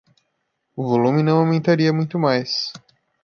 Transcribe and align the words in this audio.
O 0.75 0.81
volume 0.83 1.21
não 1.21 1.37
aumentaria 1.41 1.93
muito 1.93 2.17
mais. 2.17 2.73